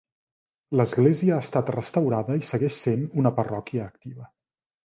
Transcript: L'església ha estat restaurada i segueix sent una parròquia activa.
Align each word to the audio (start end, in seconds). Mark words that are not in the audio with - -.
L'església 0.79 1.35
ha 1.35 1.43
estat 1.45 1.69
restaurada 1.75 2.39
i 2.41 2.47
segueix 2.49 2.81
sent 2.87 3.07
una 3.25 3.37
parròquia 3.43 3.87
activa. 3.95 4.31